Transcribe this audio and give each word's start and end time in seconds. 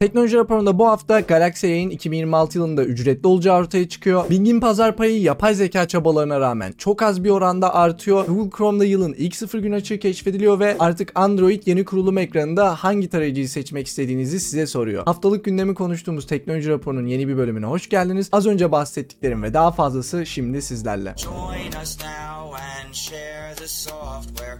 Teknoloji 0.00 0.36
raporunda 0.36 0.78
bu 0.78 0.86
hafta 0.86 1.20
Galaxy 1.20 1.66
Yayın 1.66 1.90
2026 1.90 2.58
yılında 2.58 2.84
ücretli 2.84 3.26
olacağı 3.26 3.58
ortaya 3.58 3.88
çıkıyor. 3.88 4.30
Bing'in 4.30 4.60
pazar 4.60 4.96
payı 4.96 5.20
yapay 5.20 5.54
zeka 5.54 5.88
çabalarına 5.88 6.40
rağmen 6.40 6.72
çok 6.78 7.02
az 7.02 7.24
bir 7.24 7.30
oranda 7.30 7.74
artıyor. 7.74 8.26
Google 8.26 8.56
Chrome'da 8.56 8.84
yılın 8.84 9.14
ilk 9.18 9.36
sıfır 9.36 9.58
gün 9.58 9.72
açığı 9.72 9.98
keşfediliyor 9.98 10.60
ve 10.60 10.76
artık 10.78 11.12
Android 11.14 11.62
yeni 11.66 11.84
kurulum 11.84 12.18
ekranında 12.18 12.74
hangi 12.74 13.08
tarayıcıyı 13.08 13.48
seçmek 13.48 13.86
istediğinizi 13.86 14.40
size 14.40 14.66
soruyor. 14.66 15.04
Haftalık 15.04 15.44
gündemi 15.44 15.74
konuştuğumuz 15.74 16.26
teknoloji 16.26 16.70
raporunun 16.70 17.06
yeni 17.06 17.28
bir 17.28 17.36
bölümüne 17.36 17.66
hoş 17.66 17.88
geldiniz. 17.88 18.28
Az 18.32 18.46
önce 18.46 18.72
bahsettiklerim 18.72 19.42
ve 19.42 19.54
daha 19.54 19.72
fazlası 19.72 20.26
şimdi 20.26 20.62
sizlerle. 20.62 21.14
Join 21.16 21.82
us 21.82 21.98
now 21.98 22.39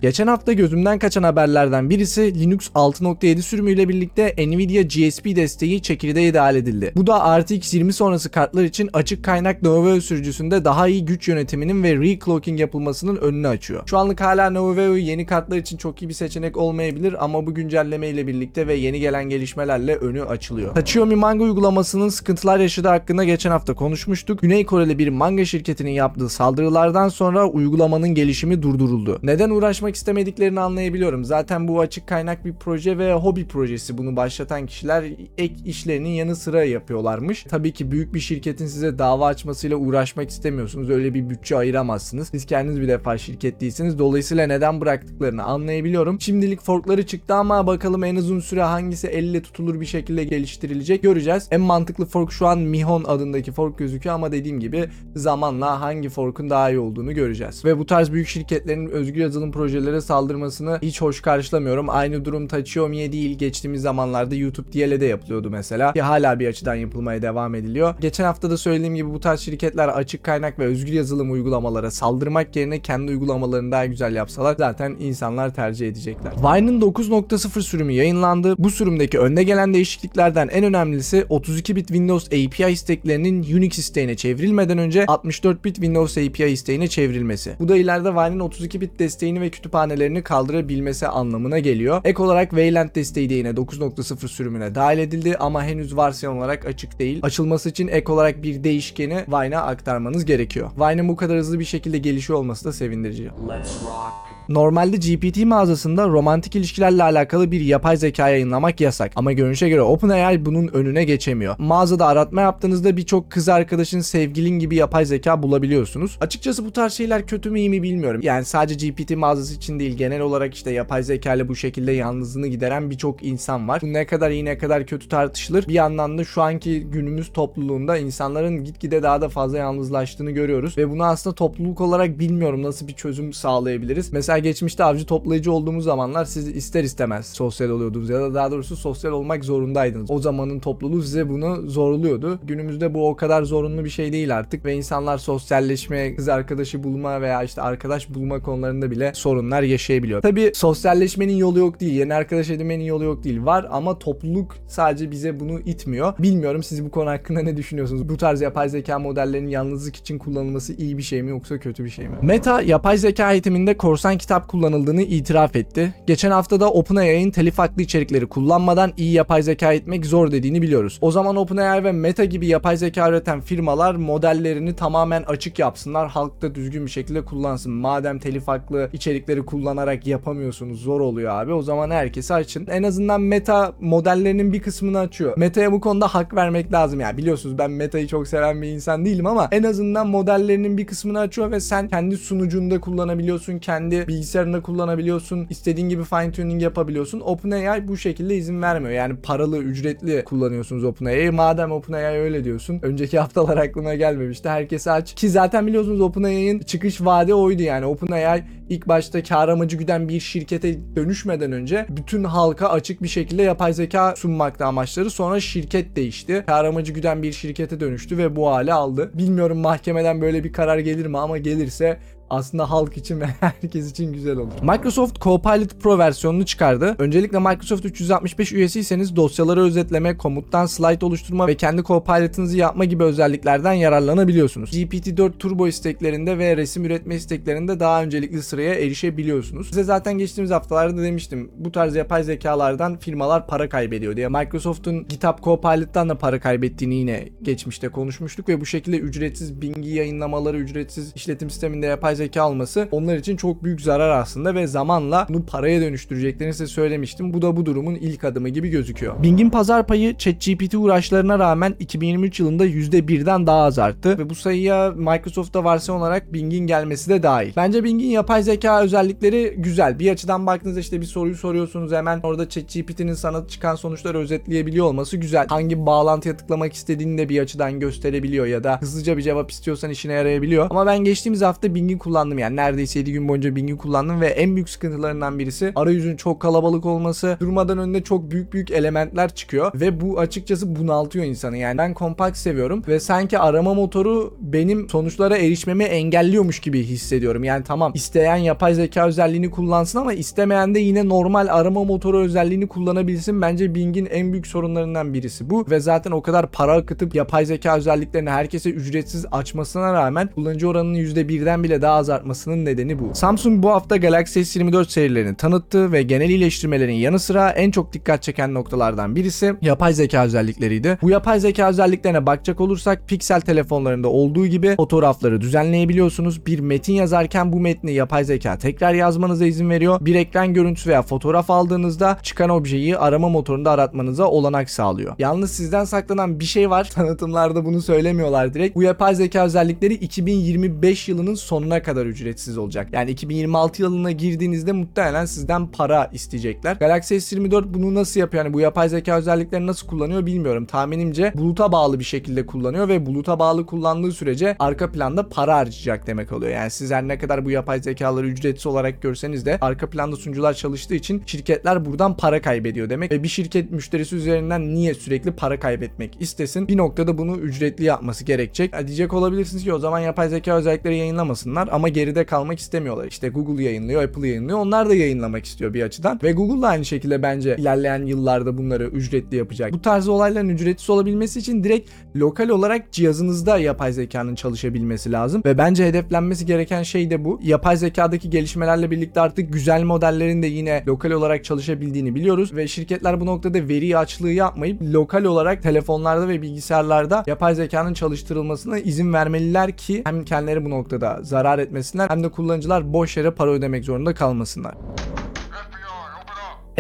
Geçen 0.02 0.26
hafta 0.26 0.52
gözümden 0.52 0.98
kaçan 0.98 1.22
haberlerden 1.22 1.90
birisi 1.90 2.40
Linux 2.40 2.68
6.7 2.68 3.42
sürümüyle 3.42 3.88
birlikte 3.88 4.34
Nvidia 4.38 4.82
GSP 4.82 5.24
desteği 5.24 5.82
çekirdeğe 5.82 6.34
dahil 6.34 6.56
edildi. 6.56 6.92
Bu 6.96 7.06
da 7.06 7.40
RTX 7.40 7.74
20 7.74 7.92
sonrası 7.92 8.30
kartlar 8.30 8.64
için 8.64 8.90
açık 8.92 9.24
kaynak 9.24 9.62
Noveo 9.62 10.00
sürücüsünde 10.00 10.64
daha 10.64 10.88
iyi 10.88 11.04
güç 11.04 11.28
yönetiminin 11.28 11.82
ve 11.82 11.96
reclocking 11.96 12.60
yapılmasının 12.60 13.16
önünü 13.16 13.48
açıyor. 13.48 13.82
Şu 13.86 13.98
anlık 13.98 14.20
hala 14.20 14.50
Noveo 14.50 14.96
yeni 14.96 15.26
kartlar 15.26 15.56
için 15.56 15.76
çok 15.76 16.02
iyi 16.02 16.08
bir 16.08 16.14
seçenek 16.14 16.56
olmayabilir 16.56 17.24
ama 17.24 17.46
bu 17.46 17.54
güncelleme 17.54 18.08
ile 18.08 18.26
birlikte 18.26 18.66
ve 18.66 18.74
yeni 18.74 19.00
gelen 19.00 19.24
gelişmelerle 19.24 19.96
önü 19.96 20.24
açılıyor. 20.24 20.76
Xiaomi 20.76 21.16
Manga 21.16 21.44
uygulamasının 21.44 22.08
sıkıntılar 22.08 22.58
yaşadığı 22.58 22.88
hakkında 22.88 23.24
geçen 23.24 23.50
hafta 23.50 23.74
konuşmuştuk. 23.74 24.42
Güney 24.42 24.66
Koreli 24.66 24.98
bir 24.98 25.08
manga 25.08 25.44
şirketinin 25.44 25.90
yaptığı 25.90 26.28
saldırılardan 26.28 27.08
sonra 27.08 27.46
uygulamanın 27.46 28.14
gelişimi 28.20 28.62
durduruldu. 28.62 29.18
Neden 29.22 29.50
uğraşmak 29.50 29.94
istemediklerini 29.94 30.60
anlayabiliyorum. 30.60 31.24
Zaten 31.24 31.68
bu 31.68 31.80
açık 31.80 32.06
kaynak 32.06 32.44
bir 32.44 32.54
proje 32.54 32.98
ve 32.98 33.14
hobi 33.14 33.48
projesi. 33.48 33.98
Bunu 33.98 34.16
başlatan 34.16 34.66
kişiler 34.66 35.04
ek 35.38 35.54
işlerinin 35.64 36.08
yanı 36.08 36.36
sıra 36.36 36.64
yapıyorlarmış. 36.64 37.44
Tabii 37.48 37.72
ki 37.72 37.92
büyük 37.92 38.14
bir 38.14 38.20
şirketin 38.20 38.66
size 38.66 38.98
dava 38.98 39.26
açmasıyla 39.26 39.76
uğraşmak 39.76 40.30
istemiyorsunuz. 40.30 40.90
Öyle 40.90 41.14
bir 41.14 41.30
bütçe 41.30 41.56
ayıramazsınız. 41.56 42.28
Siz 42.28 42.46
kendiniz 42.46 42.80
bir 42.80 42.88
defa 42.88 43.18
şirket 43.18 43.60
değilsiniz. 43.60 43.98
Dolayısıyla 43.98 44.46
neden 44.46 44.80
bıraktıklarını 44.80 45.42
anlayabiliyorum. 45.42 46.20
Şimdilik 46.20 46.60
forkları 46.60 47.06
çıktı 47.06 47.34
ama 47.34 47.66
bakalım 47.66 48.04
en 48.04 48.16
uzun 48.16 48.40
süre 48.40 48.62
hangisi 48.62 49.06
elle 49.06 49.42
tutulur 49.42 49.80
bir 49.80 49.86
şekilde 49.86 50.24
geliştirilecek 50.24 51.02
göreceğiz. 51.02 51.48
En 51.50 51.60
mantıklı 51.60 52.06
fork 52.06 52.32
şu 52.32 52.46
an 52.46 52.58
Mihon 52.58 53.04
adındaki 53.04 53.52
fork 53.52 53.78
gözüküyor 53.78 54.14
ama 54.14 54.32
dediğim 54.32 54.60
gibi 54.60 54.88
zamanla 55.16 55.80
hangi 55.80 56.08
forkun 56.08 56.50
daha 56.50 56.70
iyi 56.70 56.78
olduğunu 56.78 57.14
göreceğiz. 57.14 57.64
Ve 57.64 57.78
bu 57.78 57.86
tarz 57.86 58.09
büyük 58.12 58.28
şirketlerin 58.28 58.86
özgür 58.86 59.20
yazılım 59.20 59.52
projelere 59.52 60.00
saldırmasını 60.00 60.78
hiç 60.82 61.00
hoş 61.00 61.20
karşılamıyorum. 61.20 61.86
Aynı 61.90 62.24
durum 62.24 62.48
Tachiyomi'ye 62.48 63.12
değil 63.12 63.38
geçtiğimiz 63.38 63.82
zamanlarda 63.82 64.34
YouTube 64.34 64.72
DL'de 64.72 65.06
yapılıyordu 65.06 65.50
mesela. 65.50 65.92
Ki 65.92 66.02
hala 66.02 66.40
bir 66.40 66.48
açıdan 66.48 66.74
yapılmaya 66.74 67.22
devam 67.22 67.54
ediliyor. 67.54 67.94
Geçen 68.00 68.24
hafta 68.24 68.50
da 68.50 68.56
söylediğim 68.56 68.94
gibi 68.94 69.14
bu 69.14 69.20
tarz 69.20 69.40
şirketler 69.40 69.88
açık 69.88 70.24
kaynak 70.24 70.58
ve 70.58 70.64
özgür 70.64 70.92
yazılım 70.92 71.32
uygulamalara 71.32 71.90
saldırmak 71.90 72.56
yerine 72.56 72.80
kendi 72.80 73.12
uygulamalarını 73.12 73.72
daha 73.72 73.86
güzel 73.86 74.14
yapsalar 74.14 74.54
zaten 74.58 74.96
insanlar 75.00 75.54
tercih 75.54 75.88
edecekler. 75.88 76.32
Vine'ın 76.32 76.80
9.0 76.80 77.62
sürümü 77.62 77.92
yayınlandı. 77.92 78.54
Bu 78.58 78.70
sürümdeki 78.70 79.18
önde 79.18 79.42
gelen 79.42 79.74
değişikliklerden 79.74 80.48
en 80.48 80.64
önemlisi 80.64 81.26
32 81.28 81.76
bit 81.76 81.86
Windows 81.86 82.26
API 82.26 82.72
isteklerinin 82.72 83.56
Unix 83.56 83.78
isteğine 83.78 84.16
çevrilmeden 84.16 84.78
önce 84.78 85.06
64 85.06 85.64
bit 85.64 85.74
Windows 85.74 86.18
API 86.18 86.44
isteğine 86.44 86.88
çevrilmesi. 86.88 87.56
Bu 87.60 87.68
da 87.68 87.76
ileride 87.76 87.99
Vine'ın 88.08 88.40
32 88.40 88.80
bit 88.80 88.98
desteğini 88.98 89.40
ve 89.40 89.50
kütüphanelerini 89.50 90.22
kaldırabilmesi 90.22 91.08
anlamına 91.08 91.58
geliyor. 91.58 92.00
Ek 92.04 92.22
olarak 92.22 92.50
Wayland 92.50 92.94
desteği 92.94 93.30
de 93.30 93.34
yine 93.34 93.48
9.0 93.50 94.28
sürümüne 94.28 94.74
dahil 94.74 94.98
edildi 94.98 95.36
ama 95.36 95.64
henüz 95.64 95.96
varsyon 95.96 96.36
olarak 96.36 96.66
açık 96.66 96.98
değil. 96.98 97.20
Açılması 97.22 97.68
için 97.68 97.88
ek 97.88 98.12
olarak 98.12 98.42
bir 98.42 98.64
değişkeni 98.64 99.24
Vine'a 99.28 99.60
aktarmanız 99.60 100.24
gerekiyor. 100.24 100.70
Vine'ın 100.78 101.08
bu 101.08 101.16
kadar 101.16 101.38
hızlı 101.38 101.58
bir 101.58 101.64
şekilde 101.64 101.98
gelişiyor 101.98 102.38
olması 102.38 102.64
da 102.64 102.72
sevindirici. 102.72 103.24
Let's 103.24 103.82
rock. 103.84 104.29
Normalde 104.50 104.96
GPT 104.96 105.44
mağazasında 105.44 106.08
romantik 106.08 106.56
ilişkilerle 106.56 107.02
alakalı 107.02 107.50
bir 107.50 107.60
yapay 107.60 107.96
zeka 107.96 108.28
yayınlamak 108.28 108.80
yasak. 108.80 109.12
Ama 109.16 109.32
görünüşe 109.32 109.68
göre 109.68 109.82
OpenAI 109.82 110.44
bunun 110.44 110.68
önüne 110.68 111.04
geçemiyor. 111.04 111.54
Mağazada 111.58 112.06
aratma 112.06 112.40
yaptığınızda 112.40 112.96
birçok 112.96 113.30
kız 113.30 113.48
arkadaşın 113.48 114.00
sevgilin 114.00 114.58
gibi 114.58 114.76
yapay 114.76 115.04
zeka 115.04 115.42
bulabiliyorsunuz. 115.42 116.18
Açıkçası 116.20 116.64
bu 116.64 116.72
tarz 116.72 116.92
şeyler 116.92 117.26
kötü 117.26 117.50
mü 117.50 117.58
iyi 117.58 117.70
mi 117.70 117.82
bilmiyorum. 117.82 118.20
Yani 118.24 118.44
sadece 118.44 118.88
GPT 118.88 119.10
mağazası 119.10 119.54
için 119.54 119.78
değil 119.78 119.96
genel 119.96 120.20
olarak 120.20 120.54
işte 120.54 120.70
yapay 120.70 121.02
zeka 121.02 121.34
ile 121.34 121.48
bu 121.48 121.56
şekilde 121.56 121.92
yalnızlığını 121.92 122.46
gideren 122.46 122.90
birçok 122.90 123.22
insan 123.22 123.68
var. 123.68 123.80
Bu 123.82 123.92
ne 123.92 124.06
kadar 124.06 124.30
iyi 124.30 124.44
ne 124.44 124.58
kadar 124.58 124.86
kötü 124.86 125.08
tartışılır. 125.08 125.68
Bir 125.68 125.74
yandan 125.74 126.18
da 126.18 126.24
şu 126.24 126.42
anki 126.42 126.80
günümüz 126.80 127.32
topluluğunda 127.32 127.96
insanların 127.96 128.64
gitgide 128.64 129.02
daha 129.02 129.20
da 129.20 129.28
fazla 129.28 129.58
yalnızlaştığını 129.58 130.30
görüyoruz. 130.30 130.78
Ve 130.78 130.90
bunu 130.90 131.04
aslında 131.04 131.34
topluluk 131.34 131.80
olarak 131.80 132.18
bilmiyorum 132.18 132.62
nasıl 132.62 132.88
bir 132.88 132.92
çözüm 132.92 133.32
sağlayabiliriz. 133.32 134.12
Mesela 134.12 134.39
geçmişte 134.40 134.84
avcı 134.84 135.06
toplayıcı 135.06 135.52
olduğumuz 135.52 135.84
zamanlar 135.84 136.24
siz 136.24 136.48
ister 136.48 136.84
istemez 136.84 137.26
sosyal 137.26 137.70
oluyordunuz 137.70 138.10
ya 138.10 138.20
da 138.20 138.34
daha 138.34 138.50
doğrusu 138.50 138.76
sosyal 138.76 139.12
olmak 139.12 139.44
zorundaydınız. 139.44 140.10
O 140.10 140.18
zamanın 140.18 140.60
topluluğu 140.60 141.02
size 141.02 141.28
bunu 141.28 141.70
zorluyordu. 141.70 142.40
Günümüzde 142.42 142.94
bu 142.94 143.08
o 143.08 143.16
kadar 143.16 143.42
zorunlu 143.42 143.84
bir 143.84 143.90
şey 143.90 144.12
değil 144.12 144.36
artık 144.36 144.64
ve 144.64 144.74
insanlar 144.74 145.18
sosyalleşme, 145.18 146.14
kız 146.16 146.28
arkadaşı 146.28 146.82
bulma 146.82 147.20
veya 147.20 147.42
işte 147.42 147.62
arkadaş 147.62 148.14
bulma 148.14 148.42
konularında 148.42 148.90
bile 148.90 149.12
sorunlar 149.14 149.62
yaşayabiliyor. 149.62 150.22
Tabi 150.22 150.52
sosyalleşmenin 150.54 151.36
yolu 151.36 151.58
yok 151.58 151.80
değil, 151.80 151.92
yeni 151.92 152.14
arkadaş 152.14 152.50
edinmenin 152.50 152.84
yolu 152.84 153.04
yok 153.04 153.24
değil. 153.24 153.44
Var 153.44 153.66
ama 153.70 153.98
topluluk 153.98 154.56
sadece 154.68 155.10
bize 155.10 155.40
bunu 155.40 155.60
itmiyor. 155.60 156.14
Bilmiyorum 156.18 156.62
siz 156.62 156.84
bu 156.84 156.90
konu 156.90 157.10
hakkında 157.10 157.42
ne 157.42 157.56
düşünüyorsunuz? 157.56 158.08
Bu 158.08 158.16
tarz 158.16 158.40
yapay 158.40 158.68
zeka 158.68 158.98
modellerinin 158.98 159.48
yalnızlık 159.48 159.96
için 159.96 160.18
kullanılması 160.18 160.72
iyi 160.72 160.98
bir 160.98 161.02
şey 161.02 161.22
mi 161.22 161.30
yoksa 161.30 161.58
kötü 161.58 161.84
bir 161.84 161.90
şey 161.90 162.08
mi? 162.08 162.16
Meta 162.22 162.62
yapay 162.62 162.98
zeka 162.98 163.32
eğitiminde 163.32 163.76
korsan 163.76 164.18
kitap 164.20 164.48
kullanıldığını 164.48 165.02
itiraf 165.02 165.56
etti. 165.56 165.94
Geçen 166.06 166.30
hafta 166.30 166.60
da 166.60 166.70
OpenAI'nin 166.70 167.30
telif 167.30 167.58
haklı 167.58 167.82
içerikleri 167.82 168.26
kullanmadan 168.26 168.92
iyi 168.96 169.12
yapay 169.12 169.42
zeka 169.42 169.72
etmek 169.72 170.06
zor 170.06 170.32
dediğini 170.32 170.62
biliyoruz. 170.62 170.98
O 171.00 171.10
zaman 171.10 171.36
OpenAI 171.36 171.84
ve 171.84 171.92
Meta 171.92 172.24
gibi 172.24 172.46
yapay 172.46 172.76
zeka 172.76 173.08
üreten 173.08 173.40
firmalar 173.40 173.94
modellerini 173.94 174.76
tamamen 174.76 175.22
açık 175.22 175.58
yapsınlar. 175.58 176.08
Halk 176.08 176.42
da 176.42 176.54
düzgün 176.54 176.86
bir 176.86 176.90
şekilde 176.90 177.24
kullansın. 177.24 177.72
Madem 177.72 178.18
telif 178.18 178.48
haklı 178.48 178.90
içerikleri 178.92 179.44
kullanarak 179.44 180.06
yapamıyorsunuz 180.06 180.80
zor 180.80 181.00
oluyor 181.00 181.34
abi. 181.34 181.52
O 181.52 181.62
zaman 181.62 181.90
herkese 181.90 182.34
açın. 182.34 182.66
En 182.70 182.82
azından 182.82 183.20
Meta 183.20 183.72
modellerinin 183.80 184.52
bir 184.52 184.62
kısmını 184.62 184.98
açıyor. 184.98 185.32
Meta'ya 185.36 185.72
bu 185.72 185.80
konuda 185.80 186.14
hak 186.14 186.34
vermek 186.34 186.72
lazım. 186.72 187.00
Yani 187.00 187.16
biliyorsunuz 187.16 187.58
ben 187.58 187.70
Meta'yı 187.70 188.06
çok 188.06 188.28
seven 188.28 188.62
bir 188.62 188.68
insan 188.68 189.04
değilim 189.04 189.26
ama 189.26 189.48
en 189.52 189.62
azından 189.62 190.06
modellerinin 190.06 190.78
bir 190.78 190.86
kısmını 190.86 191.20
açıyor 191.20 191.50
ve 191.50 191.60
sen 191.60 191.88
kendi 191.88 192.16
sunucunda 192.16 192.80
kullanabiliyorsun. 192.80 193.58
Kendi 193.58 194.08
bilgisayarında 194.10 194.62
kullanabiliyorsun. 194.62 195.46
istediğin 195.50 195.88
gibi 195.88 196.04
fine 196.04 196.32
tuning 196.32 196.62
yapabiliyorsun. 196.62 197.20
OpenAI 197.20 197.88
bu 197.88 197.96
şekilde 197.96 198.36
izin 198.36 198.62
vermiyor. 198.62 198.92
Yani 198.92 199.16
paralı, 199.16 199.58
ücretli 199.58 200.24
kullanıyorsunuz 200.24 200.84
OpenAI'yi. 200.84 201.30
Madem 201.30 201.72
OpenAI 201.72 202.18
öyle 202.18 202.44
diyorsun. 202.44 202.78
Önceki 202.82 203.18
haftalar 203.18 203.56
aklıma 203.56 203.94
gelmemişti. 203.94 204.48
Herkese 204.48 204.90
aç. 204.90 205.14
Ki 205.14 205.28
zaten 205.28 205.66
biliyorsunuz 205.66 206.00
OpenAI'nin 206.00 206.58
çıkış 206.58 207.00
vaadi 207.00 207.34
oydu 207.34 207.62
yani. 207.62 207.86
OpenAI 207.86 208.44
ilk 208.68 208.88
başta 208.88 209.22
kar 209.22 209.48
amacı 209.48 209.76
güden 209.76 210.08
bir 210.08 210.20
şirkete 210.20 210.96
dönüşmeden 210.96 211.52
önce 211.52 211.86
bütün 211.88 212.24
halka 212.24 212.68
açık 212.68 213.02
bir 213.02 213.08
şekilde 213.08 213.42
yapay 213.42 213.72
zeka 213.72 214.16
sunmakta 214.16 214.66
amaçları. 214.66 215.10
Sonra 215.10 215.40
şirket 215.40 215.96
değişti. 215.96 216.44
Kar 216.46 216.64
amacı 216.64 216.92
güden 216.92 217.22
bir 217.22 217.32
şirkete 217.32 217.80
dönüştü 217.80 218.18
ve 218.18 218.36
bu 218.36 218.50
hale 218.50 218.72
aldı. 218.72 219.10
Bilmiyorum 219.14 219.58
mahkemeden 219.58 220.20
böyle 220.20 220.44
bir 220.44 220.52
karar 220.52 220.78
gelir 220.78 221.06
mi 221.06 221.18
ama 221.18 221.38
gelirse 221.38 221.98
aslında 222.30 222.70
halk 222.70 222.96
için 222.96 223.20
ve 223.20 223.24
herkes 223.40 223.90
için 223.90 224.12
güzel 224.12 224.36
olur. 224.36 224.52
Microsoft 224.62 225.20
Copilot 225.20 225.80
Pro 225.80 225.98
versiyonunu 225.98 226.46
çıkardı. 226.46 226.96
Öncelikle 226.98 227.38
Microsoft 227.38 227.84
365 227.84 228.52
üyesiyseniz 228.52 229.16
dosyaları 229.16 229.60
özetleme, 229.60 230.16
komuttan 230.16 230.66
slide 230.66 231.04
oluşturma 231.04 231.46
ve 231.46 231.56
kendi 231.56 231.82
Copilot'ınızı 231.82 232.56
yapma 232.56 232.84
gibi 232.84 233.04
özelliklerden 233.04 233.72
yararlanabiliyorsunuz. 233.72 234.72
GPT-4 234.72 235.38
Turbo 235.38 235.68
isteklerinde 235.68 236.38
ve 236.38 236.56
resim 236.56 236.84
üretme 236.84 237.14
isteklerinde 237.14 237.80
daha 237.80 238.02
öncelikli 238.02 238.42
sıraya 238.42 238.74
erişebiliyorsunuz. 238.74 239.68
Size 239.68 239.84
zaten 239.84 240.18
geçtiğimiz 240.18 240.50
haftalarda 240.50 241.02
demiştim. 241.02 241.50
Bu 241.56 241.72
tarz 241.72 241.96
yapay 241.96 242.24
zekalardan 242.24 242.96
firmalar 242.96 243.46
para 243.46 243.68
kaybediyor 243.68 244.16
diye. 244.16 244.28
Microsoft'un 244.28 245.06
GitHub 245.08 245.38
Copilot'tan 245.42 246.08
da 246.08 246.18
para 246.18 246.40
kaybettiğini 246.40 246.94
yine 246.94 247.28
geçmişte 247.42 247.88
konuşmuştuk 247.88 248.48
ve 248.48 248.60
bu 248.60 248.66
şekilde 248.66 248.98
ücretsiz 248.98 249.62
Bing'i 249.62 249.88
yayınlamaları, 249.88 250.58
ücretsiz 250.58 251.12
işletim 251.16 251.50
sisteminde 251.50 251.86
yapay 251.86 252.16
zeka 252.20 252.42
alması 252.42 252.88
onlar 252.90 253.16
için 253.16 253.36
çok 253.36 253.64
büyük 253.64 253.80
zarar 253.80 254.20
aslında 254.20 254.54
ve 254.54 254.66
zamanla 254.66 255.26
bunu 255.28 255.46
paraya 255.46 255.80
dönüştüreceklerini 255.80 256.54
size 256.54 256.66
söylemiştim. 256.66 257.34
Bu 257.34 257.42
da 257.42 257.56
bu 257.56 257.66
durumun 257.66 257.94
ilk 257.94 258.24
adımı 258.24 258.48
gibi 258.48 258.68
gözüküyor. 258.68 259.22
Bing'in 259.22 259.50
pazar 259.50 259.86
payı 259.86 260.16
ChatGPT 260.16 260.74
uğraşlarına 260.74 261.38
rağmen 261.38 261.74
2023 261.78 262.40
yılında 262.40 262.66
%1'den 262.66 263.46
daha 263.46 263.62
az 263.62 263.78
arttı 263.78 264.18
ve 264.18 264.30
bu 264.30 264.34
sayıya 264.34 264.90
Microsoft'ta 264.90 265.64
varsyon 265.64 265.96
olarak 266.00 266.32
Bing'in 266.32 266.66
gelmesi 266.66 267.10
de 267.10 267.22
dahil. 267.22 267.52
Bence 267.56 267.84
Bing'in 267.84 268.10
yapay 268.10 268.42
zeka 268.42 268.82
özellikleri 268.82 269.54
güzel. 269.56 269.98
Bir 269.98 270.10
açıdan 270.10 270.46
baktığınızda 270.46 270.80
işte 270.80 271.00
bir 271.00 271.06
soruyu 271.06 271.36
soruyorsunuz 271.36 271.92
hemen 271.92 272.20
orada 272.22 272.48
ChatGPT'nin 272.48 273.14
sana 273.14 273.48
çıkan 273.48 273.74
sonuçları 273.74 274.18
özetleyebiliyor 274.18 274.86
olması 274.86 275.16
güzel. 275.16 275.46
Hangi 275.48 275.86
bağlantıya 275.86 276.36
tıklamak 276.36 276.72
istediğini 276.72 277.18
de 277.18 277.28
bir 277.28 277.40
açıdan 277.40 277.80
gösterebiliyor 277.80 278.46
ya 278.46 278.64
da 278.64 278.78
hızlıca 278.80 279.16
bir 279.16 279.22
cevap 279.22 279.50
istiyorsan 279.50 279.90
işine 279.90 280.12
yarayabiliyor. 280.12 280.66
Ama 280.70 280.86
ben 280.86 280.98
geçtiğimiz 280.98 281.42
hafta 281.42 281.74
Bing'i 281.74 281.98
kullandım 282.10 282.38
yani 282.38 282.56
neredeyse 282.56 282.98
7 282.98 283.12
gün 283.12 283.28
boyunca 283.28 283.56
Bing'i 283.56 283.76
kullandım 283.76 284.20
ve 284.20 284.26
en 284.26 284.54
büyük 284.56 284.68
sıkıntılarından 284.68 285.38
birisi 285.38 285.72
arayüzün 285.76 286.16
çok 286.16 286.40
kalabalık 286.40 286.86
olması, 286.86 287.36
durmadan 287.40 287.78
önünde 287.78 288.02
çok 288.02 288.30
büyük 288.30 288.52
büyük 288.52 288.70
elementler 288.70 289.34
çıkıyor 289.34 289.72
ve 289.74 290.00
bu 290.00 290.18
açıkçası 290.18 290.76
bunaltıyor 290.76 291.24
insanı. 291.24 291.56
Yani 291.56 291.78
ben 291.78 291.94
kompakt 291.94 292.36
seviyorum 292.36 292.82
ve 292.88 293.00
sanki 293.00 293.38
arama 293.38 293.74
motoru 293.74 294.34
benim 294.40 294.88
sonuçlara 294.88 295.36
erişmemi 295.36 295.84
engelliyormuş 295.84 296.60
gibi 296.60 296.82
hissediyorum. 296.82 297.44
Yani 297.44 297.64
tamam 297.64 297.92
isteyen 297.94 298.36
yapay 298.36 298.74
zeka 298.74 299.06
özelliğini 299.06 299.50
kullansın 299.50 299.98
ama 299.98 300.12
istemeyen 300.12 300.74
de 300.74 300.78
yine 300.78 301.08
normal 301.08 301.46
arama 301.50 301.84
motoru 301.84 302.18
özelliğini 302.18 302.68
kullanabilsin. 302.68 303.42
Bence 303.42 303.74
Bing'in 303.74 304.06
en 304.06 304.32
büyük 304.32 304.46
sorunlarından 304.46 305.14
birisi 305.14 305.50
bu 305.50 305.66
ve 305.70 305.80
zaten 305.80 306.10
o 306.10 306.22
kadar 306.22 306.50
para 306.50 306.72
akıtıp 306.72 307.14
yapay 307.14 307.46
zeka 307.46 307.76
özelliklerini 307.76 308.30
herkese 308.30 308.70
ücretsiz 308.70 309.26
açmasına 309.32 309.92
rağmen 309.92 310.28
kullanıcı 310.34 310.68
oranının 310.68 310.98
%1'den 310.98 311.64
bile 311.64 311.82
daha 311.82 311.99
az 312.00 312.10
artmasının 312.10 312.64
nedeni 312.64 312.98
bu. 312.98 313.10
Samsung 313.14 313.62
bu 313.62 313.70
hafta 313.70 313.96
Galaxy 313.96 314.40
S24 314.40 314.90
serilerini 314.90 315.36
tanıttı 315.36 315.92
ve 315.92 316.02
genel 316.02 316.28
iyileştirmelerin 316.28 316.94
yanı 316.94 317.18
sıra 317.18 317.50
en 317.50 317.70
çok 317.70 317.92
dikkat 317.92 318.22
çeken 318.22 318.54
noktalardan 318.54 319.16
birisi 319.16 319.54
yapay 319.62 319.92
zeka 319.92 320.24
özellikleriydi. 320.24 320.98
Bu 321.02 321.10
yapay 321.10 321.40
zeka 321.40 321.68
özelliklerine 321.68 322.26
bakacak 322.26 322.60
olursak 322.60 323.08
Pixel 323.08 323.40
telefonlarında 323.40 324.08
olduğu 324.08 324.46
gibi 324.46 324.76
fotoğrafları 324.76 325.40
düzenleyebiliyorsunuz. 325.40 326.46
Bir 326.46 326.60
metin 326.60 326.92
yazarken 326.92 327.52
bu 327.52 327.60
metni 327.60 327.92
yapay 327.92 328.24
zeka 328.24 328.58
tekrar 328.58 328.94
yazmanıza 328.94 329.46
izin 329.46 329.70
veriyor. 329.70 329.98
Bir 330.00 330.14
ekran 330.14 330.54
görüntüsü 330.54 330.90
veya 330.90 331.02
fotoğraf 331.02 331.50
aldığınızda 331.50 332.18
çıkan 332.22 332.50
objeyi 332.50 332.98
arama 332.98 333.28
motorunda 333.28 333.70
aratmanıza 333.70 334.26
olanak 334.26 334.70
sağlıyor. 334.70 335.14
Yalnız 335.18 335.50
sizden 335.50 335.84
saklanan 335.84 336.40
bir 336.40 336.44
şey 336.44 336.70
var. 336.70 336.90
Tanıtımlarda 336.94 337.64
bunu 337.64 337.82
söylemiyorlar 337.82 338.54
direkt. 338.54 338.76
Bu 338.76 338.82
yapay 338.82 339.14
zeka 339.14 339.44
özellikleri 339.44 339.94
2025 339.94 341.08
yılının 341.08 341.34
sonuna 341.34 341.79
kadar 341.82 342.06
ücretsiz 342.06 342.58
olacak. 342.58 342.88
Yani 342.92 343.10
2026 343.10 343.82
yılına 343.82 344.10
girdiğinizde 344.10 344.72
muhtemelen 344.72 345.24
sizden 345.24 345.66
para 345.66 346.10
isteyecekler. 346.12 346.76
Galaxy 346.76 347.14
S24 347.14 347.74
bunu 347.74 347.94
nasıl 347.94 348.20
yapıyor? 348.20 348.44
Yani 348.44 348.54
bu 348.54 348.60
yapay 348.60 348.88
zeka 348.88 349.16
özelliklerini 349.16 349.66
nasıl 349.66 349.86
kullanıyor 349.86 350.26
bilmiyorum. 350.26 350.66
Tahminimce 350.66 351.32
buluta 351.34 351.72
bağlı 351.72 351.98
bir 351.98 352.04
şekilde 352.04 352.46
kullanıyor 352.46 352.88
ve 352.88 353.06
buluta 353.06 353.38
bağlı 353.38 353.66
kullandığı 353.66 354.12
sürece 354.12 354.56
arka 354.58 354.92
planda 354.92 355.28
para 355.28 355.56
harcayacak 355.56 356.06
demek 356.06 356.32
oluyor. 356.32 356.52
Yani 356.52 356.70
siz 356.70 356.90
her 356.90 357.08
ne 357.08 357.18
kadar 357.18 357.44
bu 357.44 357.50
yapay 357.50 357.82
zekaları 357.82 358.26
ücretsiz 358.26 358.66
olarak 358.66 359.02
görseniz 359.02 359.46
de 359.46 359.58
arka 359.60 359.90
planda 359.90 360.16
sunucular 360.16 360.54
çalıştığı 360.54 360.94
için 360.94 361.22
şirketler 361.26 361.84
buradan 361.84 362.16
para 362.16 362.42
kaybediyor 362.42 362.90
demek. 362.90 363.12
Ve 363.12 363.22
bir 363.22 363.28
şirket 363.28 363.70
müşterisi 363.70 364.16
üzerinden 364.16 364.74
niye 364.74 364.94
sürekli 364.94 365.32
para 365.32 365.60
kaybetmek 365.60 366.16
istesin? 366.20 366.68
Bir 366.68 366.76
noktada 366.76 367.18
bunu 367.18 367.36
ücretli 367.36 367.84
yapması 367.84 368.24
gerekecek. 368.24 368.72
Diyecek 368.86 369.12
olabilirsiniz 369.12 369.64
ki 369.64 369.72
o 369.72 369.78
zaman 369.78 369.98
yapay 370.00 370.28
zeka 370.28 370.56
özellikleri 370.56 370.96
yayınlamasınlar 370.96 371.68
ama 371.70 371.88
geride 371.88 372.24
kalmak 372.24 372.58
istemiyorlar. 372.58 373.06
İşte 373.06 373.28
Google 373.28 373.64
yayınlıyor, 373.64 374.02
Apple 374.02 374.28
yayınlıyor. 374.28 374.58
Onlar 374.58 374.88
da 374.88 374.94
yayınlamak 374.94 375.44
istiyor 375.44 375.74
bir 375.74 375.82
açıdan. 375.82 376.20
Ve 376.22 376.32
Google 376.32 376.62
da 376.62 376.68
aynı 376.68 376.84
şekilde 376.84 377.22
bence 377.22 377.56
ilerleyen 377.58 378.06
yıllarda 378.06 378.58
bunları 378.58 378.84
ücretli 378.84 379.36
yapacak. 379.36 379.72
Bu 379.72 379.82
tarz 379.82 380.08
olayların 380.08 380.48
ücretsiz 380.48 380.90
olabilmesi 380.90 381.38
için 381.38 381.64
direkt 381.64 381.90
lokal 382.16 382.48
olarak 382.48 382.92
cihazınızda 382.92 383.58
yapay 383.58 383.92
zekanın 383.92 384.34
çalışabilmesi 384.34 385.12
lazım. 385.12 385.42
Ve 385.44 385.58
bence 385.58 385.86
hedeflenmesi 385.86 386.46
gereken 386.46 386.82
şey 386.82 387.10
de 387.10 387.24
bu. 387.24 387.40
Yapay 387.42 387.76
zekadaki 387.76 388.30
gelişmelerle 388.30 388.90
birlikte 388.90 389.20
artık 389.20 389.52
güzel 389.52 389.82
modellerin 389.82 390.42
de 390.42 390.46
yine 390.46 390.84
lokal 390.86 391.10
olarak 391.10 391.44
çalışabildiğini 391.44 392.14
biliyoruz. 392.14 392.56
Ve 392.56 392.68
şirketler 392.68 393.20
bu 393.20 393.26
noktada 393.26 393.68
veri 393.68 393.98
açlığı 393.98 394.30
yapmayıp 394.30 394.82
lokal 394.82 395.24
olarak 395.24 395.62
telefonlarda 395.62 396.28
ve 396.28 396.42
bilgisayarlarda 396.42 397.24
yapay 397.26 397.54
zekanın 397.54 397.94
çalıştırılmasına 397.94 398.78
izin 398.78 399.12
vermeliler 399.12 399.76
ki 399.76 400.02
hem 400.04 400.24
kendileri 400.24 400.64
bu 400.64 400.70
noktada 400.70 401.18
zarar 401.22 401.59
etmesinler 401.60 402.08
hem 402.10 402.24
de 402.24 402.28
kullanıcılar 402.28 402.92
boş 402.92 403.16
yere 403.16 403.30
para 403.30 403.50
ödemek 403.50 403.84
zorunda 403.84 404.14
kalmasınlar. 404.14 404.74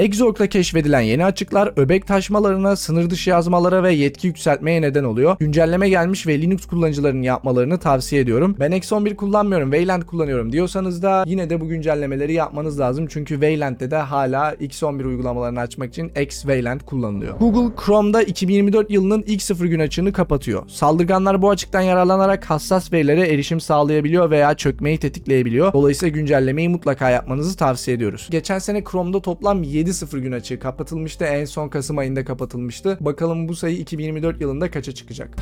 Exorg'da 0.00 0.48
keşfedilen 0.48 1.00
yeni 1.00 1.24
açıklar 1.24 1.72
öbek 1.76 2.06
taşmalarına, 2.06 2.76
sınır 2.76 3.10
dışı 3.10 3.30
yazmalara 3.30 3.82
ve 3.82 3.92
yetki 3.92 4.26
yükseltmeye 4.26 4.82
neden 4.82 5.04
oluyor. 5.04 5.36
Güncelleme 5.40 5.88
gelmiş 5.88 6.26
ve 6.26 6.42
Linux 6.42 6.66
kullanıcılarının 6.66 7.22
yapmalarını 7.22 7.78
tavsiye 7.78 8.22
ediyorum. 8.22 8.56
Ben 8.60 8.72
X11 8.72 9.16
kullanmıyorum, 9.16 9.70
Wayland 9.70 10.02
kullanıyorum 10.02 10.52
diyorsanız 10.52 11.02
da 11.02 11.24
yine 11.26 11.50
de 11.50 11.60
bu 11.60 11.68
güncellemeleri 11.68 12.32
yapmanız 12.32 12.80
lazım. 12.80 13.06
Çünkü 13.06 13.34
Wayland'de 13.34 13.90
de 13.90 13.96
hala 13.96 14.54
X11 14.54 15.04
uygulamalarını 15.04 15.60
açmak 15.60 15.90
için 15.90 16.08
X 16.20 16.40
Wayland 16.40 16.80
kullanılıyor. 16.80 17.38
Google 17.38 17.84
Chrome'da 17.84 18.22
2024 18.22 18.90
yılının 18.90 19.24
ilk 19.26 19.42
sıfır 19.42 19.64
gün 19.64 19.80
açığını 19.80 20.12
kapatıyor. 20.12 20.62
Saldırganlar 20.68 21.42
bu 21.42 21.50
açıktan 21.50 21.80
yararlanarak 21.80 22.50
hassas 22.50 22.92
verilere 22.92 23.28
erişim 23.28 23.60
sağlayabiliyor 23.60 24.30
veya 24.30 24.54
çökmeyi 24.54 24.98
tetikleyebiliyor. 24.98 25.72
Dolayısıyla 25.72 26.14
güncellemeyi 26.14 26.68
mutlaka 26.68 27.10
yapmanızı 27.10 27.56
tavsiye 27.56 27.96
ediyoruz. 27.96 28.28
Geçen 28.30 28.58
sene 28.58 28.84
Chrome'da 28.84 29.20
toplam 29.20 29.62
7 29.62 29.89
sıfır 29.94 30.18
gün 30.18 30.32
açığı 30.32 30.58
kapatılmıştı. 30.58 31.24
En 31.24 31.44
son 31.44 31.68
Kasım 31.68 31.98
ayında 31.98 32.24
kapatılmıştı. 32.24 32.98
Bakalım 33.00 33.48
bu 33.48 33.54
sayı 33.54 33.76
2024 33.76 34.40
yılında 34.40 34.70
kaça 34.70 34.92
çıkacak? 34.92 35.36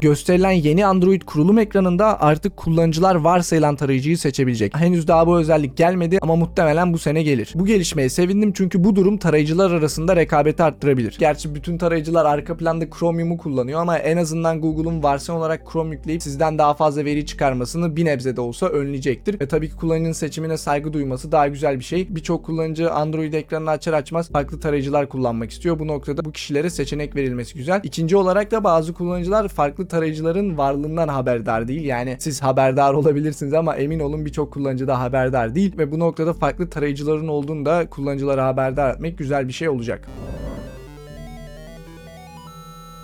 Gösterilen 0.00 0.50
yeni 0.50 0.86
Android 0.86 1.22
kurulum 1.22 1.58
ekranında 1.58 2.20
artık 2.20 2.56
kullanıcılar 2.56 3.14
varsayılan 3.14 3.76
tarayıcıyı 3.76 4.18
seçebilecek. 4.18 4.76
Henüz 4.76 5.08
daha 5.08 5.26
bu 5.26 5.38
özellik 5.38 5.76
gelmedi 5.76 6.18
ama 6.22 6.36
muhtemelen 6.36 6.92
bu 6.92 6.98
sene 6.98 7.22
gelir. 7.22 7.52
Bu 7.54 7.66
gelişmeye 7.66 8.08
sevindim 8.08 8.52
çünkü 8.52 8.84
bu 8.84 8.96
durum 8.96 9.18
tarayıcılar 9.18 9.70
arasında 9.70 10.16
rekabeti 10.16 10.62
arttırabilir. 10.62 11.16
Gerçi 11.18 11.54
bütün 11.54 11.78
tarayıcılar 11.78 12.24
arka 12.24 12.56
planda 12.56 12.90
Chromium'u 12.98 13.38
kullanıyor 13.38 13.80
ama 13.80 13.98
en 13.98 14.16
azından 14.16 14.60
Google'un 14.60 15.02
versiyon 15.02 15.38
olarak 15.38 15.72
Chrome 15.72 15.94
yükleyip 15.96 16.22
sizden 16.22 16.58
daha 16.58 16.74
fazla 16.74 17.04
veri 17.04 17.26
çıkarmasını 17.26 17.96
bir 17.96 18.04
nebze 18.04 18.36
de 18.36 18.40
olsa 18.40 18.66
önleyecektir. 18.66 19.40
Ve 19.40 19.48
tabii 19.48 19.68
ki 19.68 19.76
kullanıcının 19.76 20.12
seçimine 20.12 20.56
saygı 20.56 20.92
duyması 20.92 21.32
daha 21.32 21.48
güzel 21.48 21.78
bir 21.78 21.84
şey. 21.84 22.06
Birçok 22.16 22.44
kullanıcı 22.44 22.90
Android 22.90 23.32
ekranını 23.32 23.70
açar 23.70 23.92
açmaz 23.92 24.32
farklı 24.32 24.60
tarayıcılar 24.60 25.08
kullanmak 25.08 25.50
istiyor. 25.50 25.78
Bu 25.78 25.86
noktada 25.86 26.24
bu 26.24 26.32
kişilere 26.32 26.70
seçenek 26.70 27.16
verilmesi 27.16 27.54
güzel. 27.54 27.80
İkinci 27.84 28.16
olarak 28.16 28.50
da 28.50 28.64
bazı 28.64 28.94
kullanıcılar 28.94 29.48
farklı 29.48 29.87
tarayıcıların 29.88 30.58
varlığından 30.58 31.08
haberdar 31.08 31.68
değil. 31.68 31.84
Yani 31.84 32.16
siz 32.18 32.42
haberdar 32.42 32.94
olabilirsiniz 32.94 33.54
ama 33.54 33.76
emin 33.76 34.00
olun 34.00 34.26
birçok 34.26 34.52
kullanıcı 34.52 34.86
da 34.86 35.00
haberdar 35.00 35.54
değil 35.54 35.78
ve 35.78 35.92
bu 35.92 35.98
noktada 35.98 36.32
farklı 36.32 36.70
tarayıcıların 36.70 37.28
olduğunu 37.28 37.66
da 37.66 37.90
kullanıcılara 37.90 38.46
haberdar 38.46 38.94
etmek 38.94 39.18
güzel 39.18 39.48
bir 39.48 39.52
şey 39.52 39.68
olacak. 39.68 40.08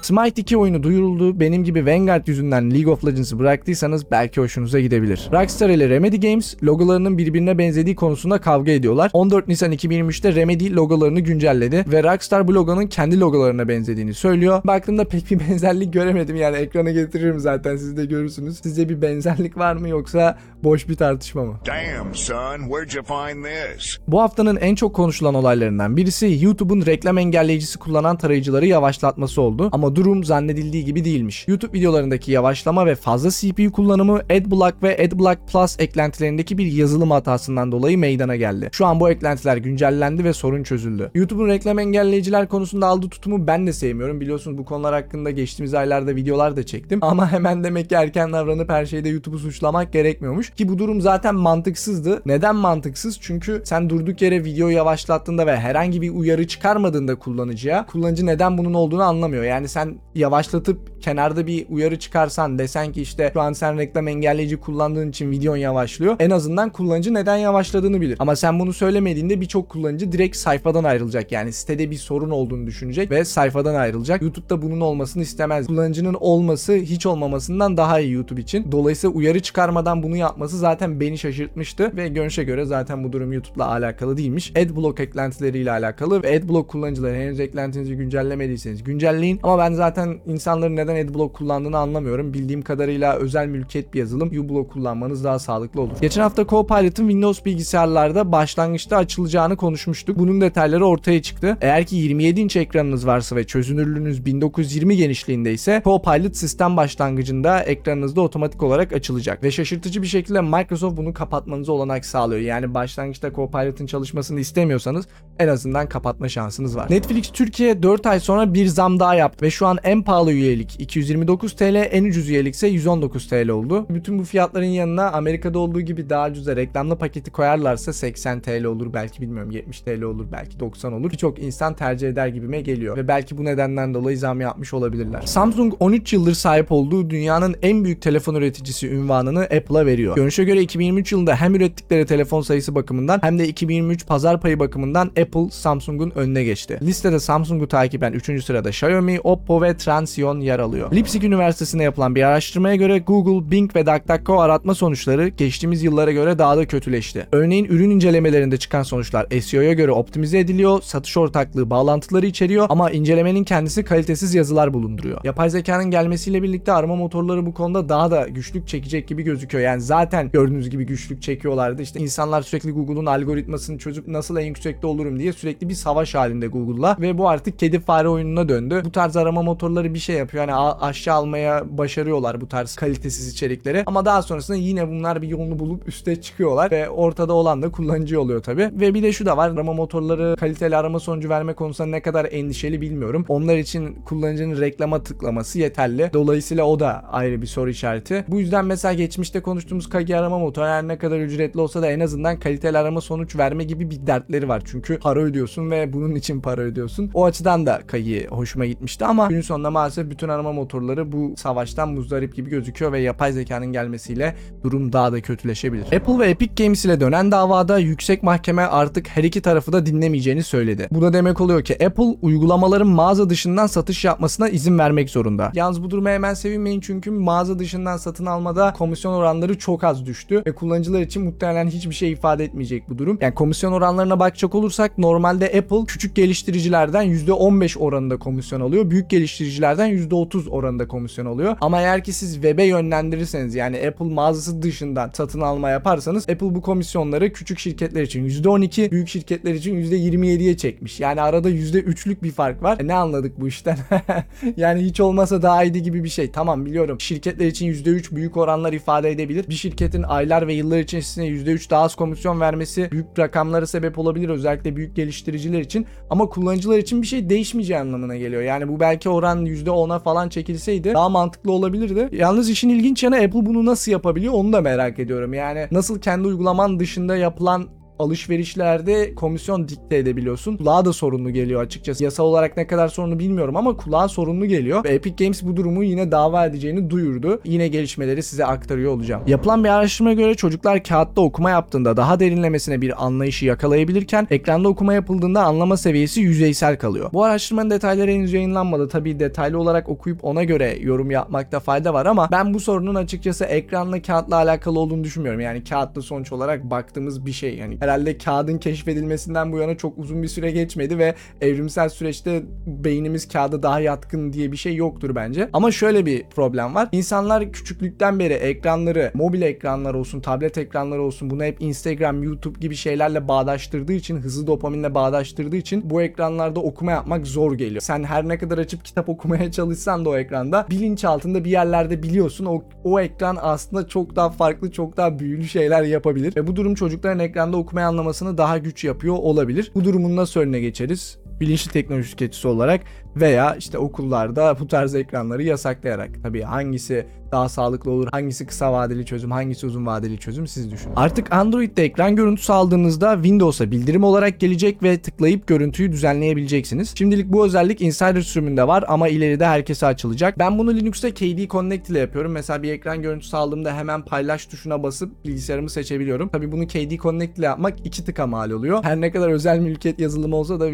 Smite 0.05 0.41
2 0.43 0.57
oyunu 0.57 0.83
duyuruldu. 0.83 1.41
Benim 1.41 1.65
gibi 1.65 1.87
Vanguard 1.87 2.27
yüzünden 2.27 2.71
League 2.71 2.93
of 2.93 3.07
Legends'ı 3.07 3.39
bıraktıysanız 3.39 4.11
belki 4.11 4.41
hoşunuza 4.41 4.81
gidebilir. 4.81 5.29
Rockstar 5.33 5.71
ile 5.71 5.89
Remedy 5.89 6.17
Games 6.17 6.57
logolarının 6.63 7.19
birbirine 7.19 7.59
benzediği 7.59 7.97
konusunda 7.97 8.41
kavga 8.41 8.73
ediyorlar. 8.73 9.11
14 9.13 9.49
Nisan 9.49 9.73
2023'te 9.73 10.35
Remedy 10.35 10.75
logolarını 10.75 11.21
güncelledi 11.21 11.85
ve 11.89 12.03
Rockstar 12.03 12.49
bu 12.49 12.55
logonun 12.55 12.87
kendi 12.87 13.21
logolarına 13.21 13.69
benzediğini 13.69 14.15
söylüyor. 14.15 14.61
Baktığımda 14.65 15.05
pek 15.05 15.31
bir 15.31 15.41
benzerlik 15.51 15.93
göremedim 15.93 16.37
yani 16.37 16.57
ekrana 16.57 16.91
getiririm 16.91 17.41
zaten 17.41 17.77
siz 17.77 17.97
de 17.97 18.05
görürsünüz. 18.05 18.59
Sizce 18.63 18.89
bir 18.89 19.03
benzerlik 19.03 19.59
var 19.59 19.77
mı 19.77 19.89
yoksa 19.89 20.39
boş 20.65 20.89
bir 20.89 20.97
tartışma 20.97 21.45
mı? 21.45 21.61
Damn, 21.67 22.15
son, 22.15 22.59
where'd 22.59 22.93
you 22.95 23.05
find 23.05 23.45
this? 23.45 23.99
Bu 24.09 24.21
haftanın 24.21 24.57
en 24.57 24.75
çok 24.75 24.95
konuşulan 24.95 25.35
olaylarından 25.35 25.97
birisi 25.97 26.39
YouTube'un 26.41 26.87
reklam 26.87 27.19
engelleyicisi 27.19 27.79
kullanan 27.79 28.17
tarayıcıları 28.17 28.67
yavaşlatması 28.67 29.43
oldu. 29.43 29.69
Ama 29.73 29.94
durum 29.95 30.25
zannedildiği 30.25 30.85
gibi 30.85 31.05
değilmiş. 31.05 31.49
YouTube 31.49 31.79
videolarındaki 31.79 32.33
yavaşlama 32.33 32.87
ve 32.87 32.95
fazla 32.95 33.31
CPU 33.31 33.73
kullanımı 33.73 34.19
AdBlock 34.19 34.83
ve 34.83 35.07
AdBlock 35.07 35.39
Plus 35.53 35.77
eklentilerindeki 35.79 36.59
bir 36.59 36.67
yazılım 36.67 37.11
hatasından 37.11 37.73
dolayı 37.73 37.99
meydana 37.99 38.37
geldi. 38.37 38.69
Şu 38.73 38.87
an 38.87 39.01
bu 39.01 39.11
eklentiler 39.11 39.57
güncellendi 39.57 40.25
ve 40.25 40.33
sorun 40.33 40.63
çözüldü. 40.63 41.11
YouTube'un 41.15 41.49
reklam 41.49 41.79
engelleyiciler 41.79 42.49
konusunda 42.49 42.87
aldığı 42.87 43.09
tutumu 43.09 43.47
ben 43.47 43.67
de 43.67 43.73
sevmiyorum. 43.73 44.21
Biliyorsunuz 44.21 44.59
bu 44.59 44.65
konular 44.65 44.95
hakkında 44.95 45.31
geçtiğimiz 45.31 45.75
aylarda 45.75 46.17
videolar 46.17 46.57
da 46.57 46.67
çektim. 46.67 46.99
Ama 47.03 47.33
hemen 47.33 47.65
demek 47.65 47.89
ki 47.89 47.95
erken 47.95 48.33
davranıp 48.33 48.71
her 48.71 48.87
şeyde 48.87 49.09
YouTube'u 49.09 49.39
suçlamak 49.39 49.93
gerekmiyormuş. 49.93 50.51
Ki 50.51 50.69
bu 50.69 50.79
durum 50.79 51.01
zaten 51.01 51.35
mantıksızdı. 51.35 52.23
Neden 52.27 52.57
mantıksız? 52.57 53.19
Çünkü 53.21 53.63
sen 53.65 53.91
durduk 53.91 54.23
yere 54.23 54.45
videoyu 54.45 54.77
yavaşlattığında 54.77 55.47
ve 55.47 55.57
herhangi 55.57 56.03
bir 56.03 56.11
uyarı 56.11 56.47
çıkarmadığında 56.47 57.15
kullanıcıya 57.15 57.87
kullanıcı 57.87 58.27
neden 58.27 58.59
bunun 58.59 58.75
olduğunu 58.75 59.03
anlamıyor. 59.03 59.45
Yani 59.45 59.69
sen 59.69 59.84
sen 59.85 59.99
yavaşlatıp 60.14 61.03
kenarda 61.03 61.47
bir 61.47 61.67
uyarı 61.69 61.99
çıkarsan 61.99 62.59
desen 62.59 62.93
ki 62.93 63.03
işte 63.03 63.31
şu 63.33 63.41
an 63.41 63.53
sen 63.53 63.79
reklam 63.79 64.09
engelleyici 64.09 64.57
kullandığın 64.57 65.09
için 65.09 65.31
videon 65.31 65.57
yavaşlıyor. 65.57 66.17
En 66.19 66.31
azından 66.31 66.71
kullanıcı 66.71 67.14
neden 67.14 67.37
yavaşladığını 67.37 68.00
bilir. 68.00 68.17
Ama 68.19 68.37
sen 68.37 68.61
bunu 68.61 68.73
söylemediğinde 68.73 69.41
birçok 69.41 69.69
kullanıcı 69.69 70.12
direkt 70.12 70.37
sayfadan 70.37 70.85
ayrılacak. 70.85 71.33
Yani 71.33 71.53
sitede 71.53 71.91
bir 71.91 71.97
sorun 71.97 72.31
olduğunu 72.31 72.67
düşünecek 72.67 73.11
ve 73.11 73.25
sayfadan 73.25 73.75
ayrılacak. 73.75 74.23
YouTube'da 74.23 74.62
bunun 74.62 74.81
olmasını 74.81 75.23
istemez. 75.23 75.67
Kullanıcının 75.67 76.14
olması 76.14 76.73
hiç 76.75 77.07
olmamasından 77.07 77.76
daha 77.76 78.00
iyi 78.00 78.12
YouTube 78.12 78.41
için. 78.41 78.73
Dolayısıyla 78.73 79.17
uyarı 79.17 79.41
çıkarmadan 79.41 80.03
bunu 80.03 80.17
yapması 80.17 80.59
zaten 80.59 81.00
beni 81.00 81.19
şaşırtmıştı 81.19 81.97
ve 81.97 82.09
görünüşe 82.09 82.45
göre 82.45 82.64
zaten 82.64 83.05
bu 83.05 83.12
durum 83.12 83.33
YouTube'la 83.33 83.69
alakalı 83.69 84.17
değilmiş. 84.17 84.53
Adblock 84.57 85.00
eklentileriyle 85.00 85.71
alakalı 85.71 86.23
ve 86.23 86.37
Adblock 86.37 86.71
kullanıcıları 86.71 87.14
henüz 87.14 87.41
eklentinizi 87.41 87.97
güncellemediyseniz 87.97 88.85
güncelleyin. 88.85 89.41
Ama 89.43 89.59
ben 89.59 89.74
zaten 89.75 90.21
insanların 90.26 90.76
neden 90.76 91.07
Adblock 91.07 91.37
kullandığını 91.37 91.78
anlamıyorum. 91.78 92.35
Bildiğim 92.35 92.62
kadarıyla 92.62 93.16
özel 93.16 93.47
mülkiyet 93.47 93.95
bir 93.95 93.99
yazılım. 93.99 94.28
uBlock 94.28 94.73
kullanmanız 94.73 95.25
daha 95.25 95.38
sağlıklı 95.38 95.81
olur. 95.81 95.93
Geçen 96.00 96.23
hafta 96.23 96.47
Copilot'ın 96.47 97.09
Windows 97.09 97.45
bilgisayarlarda 97.45 98.33
başlangıçta 98.33 98.97
açılacağını 98.97 99.57
konuşmuştuk. 99.57 100.19
Bunun 100.19 100.40
detayları 100.40 100.87
ortaya 100.87 101.23
çıktı. 101.23 101.57
Eğer 101.61 101.87
ki 101.87 101.97
27 101.97 102.40
inç 102.40 102.57
ekranınız 102.57 103.07
varsa 103.07 103.37
ve 103.37 103.45
çözünürlüğünüz 103.45 104.26
1920 104.26 104.97
genişliğinde 104.97 105.52
ise 105.52 105.83
Copilot 105.85 106.37
sistem 106.37 106.76
başlangıcında 106.76 107.61
ekranınızda 107.61 108.21
otomatik 108.21 108.62
olarak 108.62 108.93
açılacak. 108.93 109.43
Ve 109.43 109.50
şaşırtıcı 109.50 110.02
bir 110.02 110.07
şekilde 110.07 110.40
Microsoft 110.40 110.97
bunu 110.97 111.14
kapatmanıza 111.14 111.73
olanak 111.73 112.04
sağlıyor. 112.04 112.40
Yani 112.40 112.75
başlangıçta 112.75 113.33
Copilot'ın 113.33 113.87
çalışmasını 113.87 114.40
istemiyorsanız 114.40 115.07
en 115.38 115.49
azından 115.49 115.88
kapatma 115.88 116.28
şansınız 116.28 116.76
var. 116.76 116.90
Netflix 116.90 117.31
Türkiye 117.33 117.83
4 117.83 118.07
ay 118.07 118.21
sonra 118.21 118.54
bir 118.54 118.66
zam 118.66 119.00
daha 119.00 119.14
yaptı 119.14 119.45
ve 119.45 119.50
şu 119.50 119.63
an 119.66 119.78
en 119.85 120.02
pahalı 120.02 120.33
üyelik 120.33 120.80
229 120.80 121.56
TL, 121.56 121.88
en 121.90 122.04
ucuz 122.04 122.30
üyelik 122.30 122.54
ise 122.54 122.68
119 122.68 123.28
TL 123.28 123.49
oldu. 123.49 123.87
Bütün 123.90 124.18
bu 124.18 124.25
fiyatların 124.25 124.64
yanına 124.64 125.11
Amerika'da 125.11 125.59
olduğu 125.59 125.80
gibi 125.80 126.11
daha 126.11 126.28
ucuza 126.28 126.56
reklamlı 126.56 126.99
paketi 126.99 127.30
koyarlarsa 127.30 127.92
80 127.92 128.40
TL 128.40 128.64
olur 128.64 128.92
belki 128.92 129.23
bilmiyorum 129.23 129.50
70 129.50 129.80
TL 129.80 130.02
olur 130.02 130.26
belki 130.33 130.61
90 130.61 130.92
olur. 130.92 131.11
Birçok 131.11 131.38
insan 131.38 131.75
tercih 131.75 132.09
eder 132.09 132.28
gibime 132.28 132.61
geliyor 132.61 132.97
ve 132.97 133.09
belki 133.09 133.38
bu 133.38 133.44
nedenden 133.44 133.94
dolayı 133.94 134.18
zam 134.18 134.40
yapmış 134.40 134.75
olabilirler. 134.75 135.23
Samsung 135.23 135.75
13 135.80 136.12
yıldır 136.12 136.35
sahip 136.35 136.73
olduğu 136.73 137.11
dünyanın 137.11 137.56
en 137.62 137.85
büyük 137.85 138.02
telefon 138.02 138.35
üreticisi 138.35 138.88
ünvanını 138.88 139.40
Apple'a 139.40 139.87
veriyor. 139.87 140.16
Görünüşe 140.16 140.44
göre 140.44 140.61
2023 140.62 141.12
yılında 141.12 141.37
hem 141.37 141.54
ürettikleri 141.54 142.06
telefon 142.06 142.40
sayısı 142.40 142.75
bakımından 142.75 143.18
hem 143.23 143.38
de 143.38 143.49
2023 143.49 144.06
pazar 144.06 144.40
payı 144.40 144.59
bakımından 144.59 145.06
Apple 145.06 145.50
Samsung'un 145.50 146.12
önüne 146.14 146.44
geçti. 146.44 146.78
Listede 146.83 147.21
Samsung'u 147.21 147.68
takiben 147.68 148.12
3. 148.12 148.44
sırada 148.44 148.68
Xiaomi, 148.68 149.21
Oppo 149.21 149.44
ve 149.51 149.77
Transsion 149.77 150.41
yer 150.41 150.59
alıyor. 150.59 150.93
Leipzig 150.93 151.25
Üniversitesi'nde 151.25 151.83
yapılan 151.83 152.15
bir 152.15 152.23
araştırmaya 152.23 152.77
göre 152.77 152.99
Google, 152.99 153.51
Bing 153.51 153.77
ve 153.77 153.87
DuckDuckGo 153.87 154.39
aratma 154.39 154.75
sonuçları 154.75 155.29
geçtiğimiz 155.29 155.83
yıllara 155.83 156.13
göre 156.13 156.39
daha 156.39 156.57
da 156.57 156.67
kötüleşti. 156.67 157.27
Örneğin 157.33 157.65
ürün 157.65 157.91
incelemelerinde 157.91 158.57
çıkan 158.57 158.83
sonuçlar 158.83 159.27
SEO'ya 159.41 159.73
göre 159.73 159.93
optimize 159.93 160.39
ediliyor, 160.39 160.83
satış 160.83 161.17
ortaklığı 161.17 161.71
bağlantıları 161.71 162.27
içeriyor 162.27 162.67
ama 162.69 162.91
incelemenin 162.91 163.45
kendisi 163.45 163.85
kalitesiz 163.85 164.35
yazılar 164.35 164.75
bulunduruyor. 164.75 165.21
Yapay 165.25 165.51
zekanın 165.51 165.91
gelmesiyle 165.91 166.43
birlikte 166.43 166.73
arama 166.73 166.97
motorları 166.97 167.47
bu 167.47 167.55
konuda 167.55 167.89
daha 167.89 168.11
da 168.11 168.29
güçlük 168.29 168.69
çekecek 168.69 169.09
gibi 169.09 169.23
gözüküyor. 169.23 169.65
Yani 169.65 169.81
zaten 169.81 170.31
gördüğünüz 170.33 170.71
gibi 170.71 170.87
güçlük 170.87 171.23
çekiyorlardı. 171.23 171.83
İşte 171.83 172.01
insanlar 172.01 172.43
sürekli 172.43 172.71
Google'un 172.71 173.07
algoritmasını 173.07 173.79
çözüp 173.79 174.09
nasıl 174.09 174.37
en 174.37 174.47
yüksekte 174.47 174.87
olurum 174.87 175.19
diye 175.19 175.33
sürekli 175.33 175.69
bir 175.69 175.75
savaş 175.75 176.15
halinde 176.15 176.47
Google'la 176.47 176.97
ve 177.01 177.19
bu 177.19 177.29
artık 177.29 177.59
kedi 177.59 177.81
fare 177.81 178.09
oyununa 178.09 178.49
döndü. 178.49 178.83
Bu 178.85 178.93
tarz 178.93 179.17
arama 179.17 179.34
motorları 179.43 179.95
bir 179.95 179.99
şey 179.99 180.17
yapıyor. 180.17 180.49
Yani 180.49 180.55
aşağı 180.81 181.14
almaya 181.14 181.79
başarıyorlar 181.79 182.41
bu 182.41 182.49
tarz 182.49 182.76
kalitesiz 182.76 183.33
içerikleri. 183.33 183.83
Ama 183.87 184.05
daha 184.05 184.23
sonrasında 184.23 184.57
yine 184.57 184.88
bunlar 184.88 185.23
bir 185.23 185.29
yolunu 185.29 185.59
bulup 185.59 185.88
üste 185.88 186.21
çıkıyorlar 186.21 186.71
ve 186.71 186.88
ortada 186.88 187.33
olan 187.33 187.62
da 187.62 187.71
kullanıcı 187.71 188.21
oluyor 188.21 188.43
tabi. 188.43 188.71
Ve 188.73 188.95
bir 188.95 189.03
de 189.03 189.12
şu 189.12 189.26
da 189.26 189.37
var. 189.37 189.50
Arama 189.50 189.73
motorları 189.73 190.37
kaliteli 190.37 190.76
arama 190.76 191.00
sonucu 191.00 191.29
verme 191.29 191.55
konusunda 191.55 191.91
ne 191.91 192.03
kadar 192.03 192.29
endişeli 192.31 192.81
bilmiyorum. 192.81 193.25
Onlar 193.29 193.57
için 193.57 193.95
kullanıcının 193.95 194.61
reklama 194.61 195.03
tıklaması 195.03 195.59
yeterli. 195.59 196.11
Dolayısıyla 196.12 196.64
o 196.64 196.81
da 196.81 197.05
ayrı 197.12 197.43
bir 197.43 197.47
soru 197.47 197.71
işareti. 197.71 198.25
Bu 198.29 198.41
yüzden 198.41 198.64
mesela 198.64 198.95
geçmişte 198.95 199.41
konuştuğumuz 199.41 199.88
Kagi 199.88 200.17
arama 200.17 200.38
motoru 200.38 200.64
her 200.67 200.88
ne 200.88 200.99
kadar 200.99 201.21
ücretli 201.21 201.61
olsa 201.61 201.83
da 201.83 201.91
en 201.91 202.00
azından 202.00 202.38
kaliteli 202.38 202.79
arama 202.79 203.00
sonuç 203.00 203.37
verme 203.37 203.64
gibi 203.64 203.91
bir 203.91 204.07
dertleri 204.07 204.49
var. 204.49 204.62
Çünkü 204.64 204.99
para 204.99 205.21
ödüyorsun 205.21 205.71
ve 205.71 205.93
bunun 205.93 206.14
için 206.14 206.41
para 206.41 206.61
ödüyorsun. 206.62 207.11
O 207.14 207.25
açıdan 207.25 207.67
da 207.67 207.81
Kagi 207.87 208.26
hoşuma 208.26 208.67
gitmişti 208.67 209.05
ama 209.05 209.24
günün 209.28 209.40
sonunda 209.40 209.71
maalesef 209.71 210.11
bütün 210.11 210.28
arama 210.28 210.52
motorları 210.52 211.12
bu 211.12 211.35
savaştan 211.37 211.88
muzdarip 211.88 212.37
gibi 212.37 212.50
gözüküyor 212.50 212.93
ve 212.93 213.00
yapay 213.00 213.33
zekanın 213.33 213.73
gelmesiyle 213.73 214.37
durum 214.62 214.93
daha 214.93 215.12
da 215.12 215.21
kötüleşebilir. 215.21 215.85
Apple 215.85 216.19
ve 216.19 216.31
Epic 216.31 216.64
Games 216.64 216.85
ile 216.85 217.00
dönen 217.00 217.31
davada 217.31 217.78
yüksek 217.78 218.23
mahkeme 218.23 218.62
artık 218.62 219.09
her 219.09 219.25
iki 219.25 219.43
tarafı 219.43 219.73
da 219.73 219.87
dinlemeyeceğini 219.87 220.43
söyledi. 220.43 220.88
Bu 220.90 221.02
da 221.02 221.12
demek 221.12 221.40
oluyor 221.40 221.64
ki 221.64 221.87
Apple 221.87 222.16
uygulamaların 222.23 222.88
mağaza 222.88 223.31
dışından 223.31 223.66
satış 223.66 224.04
yapmasına 224.04 224.49
izin 224.49 224.78
vermek 224.78 225.11
zorunda. 225.11 225.50
Yalnız 225.54 225.83
bu 225.83 225.90
duruma 225.90 226.11
hemen 226.11 226.35
sevinmeyin 226.35 226.81
çünkü 226.81 227.11
mağaza 227.11 227.59
dışından 227.59 227.97
satın 227.97 228.26
almada 228.26 228.73
komisyon 228.73 229.12
oranları 229.12 229.59
çok 229.59 229.85
az 229.85 230.07
düştü 230.07 230.43
ve 230.47 230.54
kullanıcılar 230.54 231.00
için 231.00 231.25
muhtemelen 231.25 231.66
hiçbir 231.66 231.95
şey 231.95 232.12
ifade 232.12 232.45
etmeyecek 232.45 232.88
bu 232.88 232.99
durum. 232.99 233.19
Yani 233.21 233.35
komisyon 233.35 233.73
oranlarına 233.73 234.19
bakacak 234.21 234.54
olursak 234.54 234.99
normalde 234.99 235.47
Apple 235.47 235.85
küçük 235.87 236.16
geliştiricilerden 236.16 237.07
%15 237.07 237.78
oranında 237.78 238.16
komisyon 238.16 238.61
alıyor. 238.61 238.90
Büyük 238.90 239.11
geliştiricilerden 239.14 239.90
%30 239.90 240.49
oranında 240.49 240.88
komisyon 240.88 241.26
alıyor. 241.26 241.56
Ama 241.61 241.80
eğer 241.80 242.04
ki 242.04 242.12
siz 242.12 242.35
web'e 242.35 242.64
yönlendirirseniz 242.64 243.54
yani 243.54 243.87
Apple 243.87 244.14
mağazası 244.14 244.62
dışından 244.62 245.11
satın 245.14 245.40
alma 245.40 245.71
yaparsanız 245.71 246.28
Apple 246.28 246.54
bu 246.54 246.62
komisyonları 246.62 247.33
küçük 247.33 247.59
şirketler 247.59 248.02
için 248.02 248.28
%12, 248.28 248.90
büyük 248.90 249.09
şirketler 249.09 249.54
için 249.54 249.75
%27'ye 249.76 250.56
çekmiş. 250.56 251.00
Yani 251.00 251.21
arada 251.21 251.50
%3'lük 251.50 252.23
bir 252.23 252.30
fark 252.30 252.62
var. 252.62 252.80
E 252.80 252.87
ne 252.87 252.94
anladık 252.94 253.40
bu 253.40 253.49
işten? 253.49 253.78
yani 254.56 254.83
hiç 254.83 255.00
olmasa 255.00 255.42
daha 255.42 255.64
iyiydi 255.64 255.83
gibi 255.83 256.04
bir 256.04 256.09
şey. 256.09 256.30
Tamam 256.30 256.66
biliyorum. 256.66 257.00
Şirketler 257.00 257.47
için 257.47 257.73
%3 257.73 258.16
büyük 258.16 258.37
oranlar 258.37 258.73
ifade 258.73 259.11
edebilir. 259.11 259.49
Bir 259.49 259.54
şirketin 259.54 260.02
aylar 260.02 260.47
ve 260.47 260.54
yıllar 260.54 260.78
içerisinde 260.78 261.26
%3 261.26 261.71
daha 261.71 261.83
az 261.83 261.94
komisyon 261.94 262.40
vermesi 262.40 262.90
büyük 262.90 263.18
rakamlara 263.18 263.66
sebep 263.66 263.99
olabilir. 263.99 264.28
Özellikle 264.28 264.76
büyük 264.76 264.97
geliştiriciler 264.97 265.61
için. 265.61 265.87
Ama 266.11 266.28
kullanıcılar 266.28 266.78
için 266.78 267.02
bir 267.02 267.06
şey 267.06 267.30
değişmeyeceği 267.30 267.80
anlamına 267.80 268.16
geliyor. 268.16 268.42
Yani 268.42 268.68
bu 268.68 268.80
belki 268.80 269.04
oran 269.09 269.47
%10'a 269.47 269.99
falan 269.99 270.29
çekilseydi 270.29 270.95
daha 270.95 271.09
mantıklı 271.09 271.53
olabilirdi. 271.53 272.09
Yalnız 272.13 272.51
işin 272.51 272.69
ilginç 272.69 273.03
yanı 273.03 273.17
Apple 273.17 273.47
bunu 273.47 273.67
nasıl 273.67 273.93
yapabiliyor 273.93 274.33
onu 274.35 274.53
da 274.53 274.61
merak 274.61 274.99
ediyorum. 274.99 275.35
Yani 275.35 275.69
nasıl 275.71 276.01
kendi 276.01 276.29
uygulaman 276.29 276.81
dışında 276.81 277.17
yapılan 277.17 277.69
alışverişlerde 277.99 279.15
komisyon 279.15 279.69
dikte 279.69 279.97
edebiliyorsun. 279.97 280.57
Kulağa 280.57 280.85
da 280.85 280.93
sorunlu 280.93 281.31
geliyor 281.31 281.63
açıkçası. 281.63 282.05
Yasal 282.05 282.25
olarak 282.25 282.57
ne 282.57 282.67
kadar 282.67 282.89
sorunlu 282.89 283.19
bilmiyorum 283.19 283.57
ama 283.57 283.77
kulağa 283.77 284.09
sorunlu 284.09 284.47
geliyor. 284.47 284.85
Ve 284.85 284.89
Epic 284.89 285.25
Games 285.25 285.43
bu 285.43 285.57
durumu 285.57 285.85
yine 285.85 286.13
dava 286.13 286.47
edeceğini 286.47 286.91
duyurdu. 286.91 287.41
Yine 287.45 287.69
gelişmeleri 287.69 288.23
size 288.23 288.47
aktarıyor 288.47 288.93
olacağım. 288.93 289.23
Yapılan 289.27 289.65
bir 289.65 289.69
araştırmaya 289.69 290.15
göre 290.15 290.35
çocuklar 290.35 290.83
kağıtta 290.83 291.21
okuma 291.21 291.51
yaptığında 291.51 291.97
daha 291.97 292.21
derinlemesine 292.21 292.81
bir 292.81 293.05
anlayışı 293.05 293.47
yakalayabilirken 293.47 294.27
ekranda 294.31 294.69
okuma 294.69 294.95
yapıldığında 294.95 295.43
anlama 295.43 295.77
seviyesi 295.77 296.21
yüzeysel 296.21 296.79
kalıyor. 296.79 297.11
Bu 297.13 297.25
araştırmanın 297.25 297.71
detayları 297.71 298.11
henüz 298.11 298.33
yayınlanmadı. 298.33 298.89
Tabii 298.89 299.21
detaylı 299.21 299.59
olarak 299.59 299.89
okuyup 299.89 300.25
ona 300.25 300.45
göre 300.45 300.77
yorum 300.81 301.11
yapmakta 301.11 301.61
fayda 301.61 301.95
var 301.95 302.07
ama 302.07 302.29
ben 302.33 302.55
bu 302.55 302.61
sorunun 302.61 302.95
açıkçası 302.95 303.45
ekranla 303.45 304.03
kağıtla 304.03 304.37
alakalı 304.37 304.79
olduğunu 304.79 305.05
düşünmüyorum. 305.05 305.41
Yani 305.41 305.65
kağıtlı 305.65 306.03
sonuç 306.03 306.33
olarak 306.33 306.71
baktığımız 306.71 307.27
bir 307.27 307.33
şey. 307.33 307.57
Yani 307.57 307.79
herhalde 307.85 308.19
kağıdın 308.19 308.59
keşfedilmesinden 308.59 309.53
bu 309.53 309.59
yana 309.59 309.76
çok 309.76 309.99
uzun 309.99 310.23
bir 310.23 310.29
süre 310.29 310.50
geçmedi 310.50 310.99
ve 310.99 311.14
evrimsel 311.41 311.88
süreçte 311.88 312.43
beynimiz 312.67 313.29
kağıda 313.29 313.62
daha 313.62 313.81
yatkın 313.81 314.33
diye 314.33 314.53
bir 314.53 314.57
şey 314.57 314.75
yoktur 314.76 315.14
bence. 315.14 315.49
Ama 315.53 315.71
şöyle 315.71 316.07
bir 316.07 316.25
problem 316.35 316.75
var. 316.75 316.88
İnsanlar 316.93 317.53
küçüklükten 317.53 318.19
beri 318.19 318.33
ekranları, 318.33 319.11
mobil 319.14 319.43
ekranlar 319.43 319.95
olsun, 319.95 320.21
tablet 320.21 320.59
ekranları 320.59 321.03
olsun 321.03 321.31
bunu 321.31 321.45
hep 321.45 321.62
Instagram, 321.62 322.23
YouTube 322.23 322.61
gibi 322.61 322.75
şeylerle 322.76 323.29
bağdaştırdığı 323.29 323.93
için, 323.93 324.17
hızlı 324.17 324.47
dopaminle 324.47 324.95
bağdaştırdığı 324.95 325.57
için 325.57 325.91
bu 325.91 326.03
ekranlarda 326.03 326.61
okuma 326.61 326.91
yapmak 326.91 327.26
zor 327.26 327.55
geliyor. 327.55 327.81
Sen 327.81 328.05
her 328.05 328.29
ne 328.29 328.38
kadar 328.38 328.59
açıp 328.59 328.85
kitap 328.85 329.09
okumaya 329.09 329.53
çalışsan 329.53 330.05
da 330.05 330.11
o 330.11 330.17
ekranda 330.17 330.67
bilinç 330.71 331.05
altında 331.05 331.45
bir 331.45 331.50
yerlerde 331.50 332.03
biliyorsun 332.03 332.45
o, 332.45 332.62
o 332.85 333.00
ekran 333.00 333.38
aslında 333.41 333.88
çok 333.88 334.17
daha 334.17 334.31
farklı, 334.31 334.71
çok 334.71 334.97
daha 334.97 335.19
büyülü 335.19 335.45
şeyler 335.45 335.83
yapabilir. 335.83 336.37
Ve 336.37 336.47
bu 336.47 336.57
durum 336.57 336.75
çocukların 336.75 337.19
ekranda 337.19 337.57
okumayı 337.75 337.87
anlamasını 337.88 338.38
daha 338.38 338.59
güç 338.59 338.85
yapıyor 338.85 339.14
olabilir. 339.14 339.71
Bu 339.75 339.85
durumun 339.85 340.16
nasıl 340.16 340.40
önüne 340.40 340.61
geçeriz? 340.61 341.19
Bilinçli 341.41 341.73
teknoloji 341.73 342.11
tüketicisi 342.11 342.49
olarak 342.49 342.81
veya 343.17 343.57
işte 343.57 343.79
okullarda 343.79 344.57
bu 344.61 344.69
tarz 344.69 344.95
ekranları 344.95 345.43
yasaklayarak. 345.43 346.11
Tabii 346.23 346.43
hangisi 346.43 347.07
daha 347.33 347.49
sağlıklı 347.49 347.91
olur, 347.91 348.09
hangisi 348.12 348.47
kısa 348.47 348.73
vadeli 348.73 349.07
çözüm, 349.07 349.31
hangisi 349.31 349.67
uzun 349.67 349.87
vadeli 349.87 350.19
çözüm 350.19 350.47
siz 350.47 350.71
düşünün. 350.71 350.93
Artık 350.97 351.33
Android'de 351.33 351.85
ekran 351.85 352.17
görüntüsü 352.17 352.53
aldığınızda 352.53 353.14
Windows'a 353.14 353.71
bildirim 353.71 354.05
olarak 354.05 354.41
gelecek 354.41 354.83
ve 354.83 354.99
tıklayıp 354.99 355.47
görüntüyü 355.47 355.93
düzenleyebileceksiniz. 355.93 356.95
Şimdilik 356.99 357.33
bu 357.33 357.47
özellik 357.47 357.81
Insider 357.81 358.21
sürümünde 358.21 358.69
var 358.69 358.85
ama 358.88 359.09
ileride 359.09 359.47
herkese 359.47 359.87
açılacak. 359.87 360.38
Ben 360.38 360.59
bunu 360.59 360.75
Linux'ta 360.75 361.11
KD 361.11 361.49
Connect 361.49 361.91
ile 361.91 361.99
yapıyorum. 361.99 362.33
Mesela 362.33 362.62
bir 362.62 362.73
ekran 362.73 363.03
görüntüsü 363.03 363.37
aldığımda 363.37 363.76
hemen 363.76 364.05
paylaş 364.05 364.47
tuşuna 364.47 364.83
basıp 364.83 365.25
bilgisayarımı 365.25 365.71
seçebiliyorum. 365.71 366.29
Tabii 366.29 366.53
bunu 366.53 366.67
KD 366.67 366.97
Connect 367.03 367.38
ile 367.38 367.47
yapmak 367.47 367.87
iki 367.87 368.05
tıka 368.05 368.26
mal 368.26 368.50
oluyor. 368.50 368.85
Her 368.85 369.00
ne 369.00 369.11
kadar 369.11 369.29
özel 369.29 369.59
mülkiyet 369.59 370.00
yazılımı 370.00 370.37
olsa 370.37 370.61
da 370.61 370.73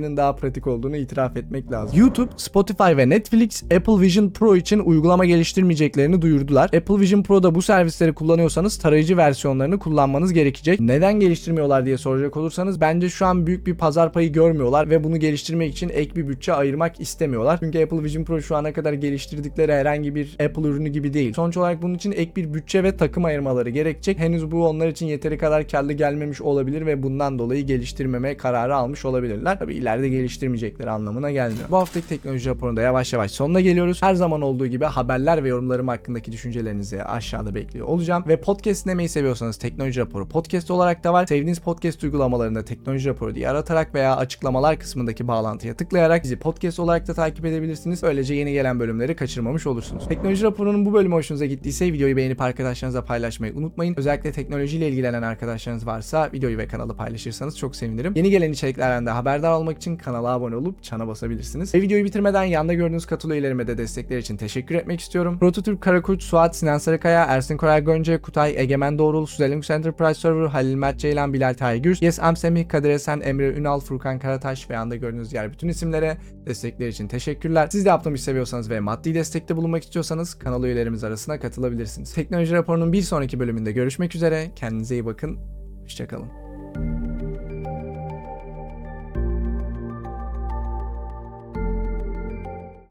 Windows'takinin 0.00 0.16
daha 0.16 0.36
pratik 0.36 0.66
olduğunu 0.66 0.96
itiraf 0.96 1.36
etmek 1.36 1.72
lazım. 1.72 1.98
YouTube, 1.98 2.30
Spotify 2.36 2.96
ve 2.96 3.08
Netflix 3.08 3.62
Apple 3.62 4.00
Vision 4.00 4.30
Pro 4.30 4.56
için 4.56 4.78
uygulama 4.78 5.24
geliştirmeyeceklerini 5.24 6.22
duyurdular. 6.22 6.64
Apple 6.64 7.00
Vision 7.00 7.22
Pro'da 7.22 7.54
bu 7.54 7.62
servisleri 7.62 8.12
kullanıyorsanız 8.12 8.78
tarayıcı 8.78 9.16
versiyonlarını 9.16 9.78
kullanmanız 9.78 10.32
gerekecek. 10.32 10.80
Neden 10.80 11.20
geliştirmiyorlar 11.20 11.86
diye 11.86 11.98
soracak 11.98 12.36
olursanız 12.36 12.80
bence 12.80 13.08
şu 13.08 13.26
an 13.26 13.46
büyük 13.46 13.66
bir 13.66 13.74
pazar 13.74 14.12
payı 14.12 14.32
görmüyorlar 14.32 14.90
ve 14.90 15.04
bunu 15.04 15.16
geliştirmek 15.16 15.72
için 15.72 15.88
ek 15.88 16.16
bir 16.16 16.28
bütçe 16.28 16.52
ayırmak 16.52 17.00
istemiyorlar. 17.00 17.58
Çünkü 17.60 17.82
Apple 17.82 18.02
Vision 18.02 18.24
Pro 18.24 18.40
şu 18.40 18.56
ana 18.56 18.72
kadar 18.72 18.92
geliştirdikleri 18.92 19.72
herhangi 19.72 20.14
bir 20.14 20.36
Apple 20.44 20.62
ürünü 20.62 20.88
gibi 20.88 21.12
değil. 21.12 21.34
Sonuç 21.34 21.56
olarak 21.56 21.82
bunun 21.82 21.94
için 21.94 22.12
ek 22.12 22.32
bir 22.36 22.54
bütçe 22.54 22.82
ve 22.82 22.96
takım 22.96 23.24
ayırmaları 23.24 23.70
gerekecek. 23.70 24.18
Henüz 24.18 24.50
bu 24.50 24.66
onlar 24.66 24.88
için 24.88 25.06
yeteri 25.06 25.38
kadar 25.38 25.68
karlı 25.68 25.92
gelmemiş 25.92 26.40
olabilir 26.40 26.86
ve 26.86 27.02
bundan 27.02 27.38
dolayı 27.38 27.66
geliştirmeme 27.66 28.36
kararı 28.36 28.76
almış 28.76 29.04
olabilirler. 29.04 29.58
Tabii 29.58 29.74
ileride 29.74 29.89
geliştirmeyecekleri 29.98 30.90
anlamına 30.90 31.30
gelmiyor. 31.30 31.64
Bu 31.70 31.76
haftaki 31.76 32.08
teknoloji 32.08 32.50
raporunda 32.50 32.82
yavaş 32.82 33.12
yavaş 33.12 33.30
sonuna 33.30 33.60
geliyoruz. 33.60 34.02
Her 34.02 34.14
zaman 34.14 34.42
olduğu 34.42 34.66
gibi 34.66 34.84
haberler 34.84 35.44
ve 35.44 35.48
yorumlarım 35.48 35.88
hakkındaki 35.88 36.32
düşüncelerinizi 36.32 37.04
aşağıda 37.04 37.54
bekliyor 37.54 37.86
olacağım. 37.86 38.24
Ve 38.28 38.40
podcast 38.40 38.84
dinlemeyi 38.84 39.08
seviyorsanız 39.08 39.56
teknoloji 39.56 40.00
raporu 40.00 40.28
podcast 40.28 40.70
olarak 40.70 41.04
da 41.04 41.12
var. 41.12 41.26
Sevdiğiniz 41.26 41.58
podcast 41.58 42.04
uygulamalarında 42.04 42.64
teknoloji 42.64 43.08
raporu 43.08 43.34
diye 43.34 43.48
aratarak 43.48 43.94
veya 43.94 44.16
açıklamalar 44.16 44.78
kısmındaki 44.78 45.28
bağlantıya 45.28 45.74
tıklayarak 45.74 46.24
bizi 46.24 46.36
podcast 46.36 46.80
olarak 46.80 47.08
da 47.08 47.14
takip 47.14 47.44
edebilirsiniz. 47.44 48.02
Böylece 48.02 48.34
yeni 48.34 48.52
gelen 48.52 48.80
bölümleri 48.80 49.16
kaçırmamış 49.16 49.66
olursunuz. 49.66 50.08
Teknoloji 50.08 50.42
raporunun 50.42 50.86
bu 50.86 50.92
bölümü 50.92 51.14
hoşunuza 51.14 51.46
gittiyse 51.46 51.92
videoyu 51.92 52.16
beğenip 52.16 52.40
arkadaşlarınızla 52.40 53.04
paylaşmayı 53.04 53.54
unutmayın. 53.54 53.94
Özellikle 53.96 54.32
teknolojiyle 54.32 54.88
ilgilenen 54.88 55.22
arkadaşlarınız 55.22 55.86
varsa 55.86 56.30
videoyu 56.32 56.58
ve 56.58 56.66
kanalı 56.66 56.96
paylaşırsanız 56.96 57.58
çok 57.58 57.76
sevinirim. 57.76 58.12
Yeni 58.16 58.30
gelen 58.30 58.52
içeriklerden 58.52 59.06
de 59.06 59.10
haberdar 59.10 59.52
olmak 59.52 59.79
için 59.80 59.96
kanala 59.96 60.28
abone 60.28 60.56
olup 60.56 60.82
çana 60.82 61.08
basabilirsiniz. 61.08 61.74
Ve 61.74 61.82
videoyu 61.82 62.04
bitirmeden 62.04 62.44
yanda 62.44 62.74
gördüğünüz 62.74 63.06
katıl 63.06 63.30
üyelerime 63.30 63.66
de 63.66 63.78
destekler 63.78 64.18
için 64.18 64.36
teşekkür 64.36 64.74
etmek 64.74 65.00
istiyorum. 65.00 65.38
Prototürk 65.38 65.80
Karakuç, 65.80 66.22
Suat, 66.22 66.56
Sinan 66.56 66.78
Sarıkaya, 66.78 67.24
Ersin 67.24 67.56
Koray 67.56 67.84
Gönce, 67.84 68.18
Kutay, 68.18 68.54
Egemen 68.56 68.98
Doğrul, 68.98 69.26
Suzelink 69.26 69.70
Enterprise 69.70 70.20
Server, 70.20 70.46
Halil 70.46 70.74
Mert 70.74 70.98
Ceylan, 70.98 71.32
Bilal 71.32 71.54
Taygür, 71.54 71.98
Yes 72.00 72.20
Am 72.20 72.36
Semih, 72.36 72.68
Kadir 72.68 72.90
Esen, 72.90 73.20
Emre 73.20 73.48
Ünal, 73.48 73.80
Furkan 73.80 74.18
Karataş 74.18 74.70
ve 74.70 74.74
yanda 74.74 74.96
gördüğünüz 74.96 75.30
diğer 75.30 75.52
bütün 75.52 75.68
isimlere 75.68 76.16
destekler 76.46 76.88
için 76.88 77.08
teşekkürler. 77.08 77.68
Siz 77.72 77.84
de 77.84 77.88
yaptığım 77.88 78.14
işi 78.14 78.24
seviyorsanız 78.24 78.70
ve 78.70 78.80
maddi 78.80 79.14
destekte 79.14 79.56
bulunmak 79.56 79.82
istiyorsanız 79.84 80.34
kanal 80.34 80.64
üyelerimiz 80.64 81.04
arasına 81.04 81.40
katılabilirsiniz. 81.40 82.14
Teknoloji 82.14 82.52
raporunun 82.52 82.92
bir 82.92 83.02
sonraki 83.02 83.40
bölümünde 83.40 83.72
görüşmek 83.72 84.14
üzere. 84.14 84.50
Kendinize 84.56 84.94
iyi 84.94 85.06
bakın. 85.06 85.38
Hoşçakalın. 85.82 87.09